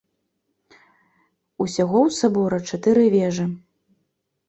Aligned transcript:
Усяго 1.63 1.97
ў 2.07 2.09
сабора 2.23 2.57
чатыры 2.73 3.03
вежы. 3.21 3.51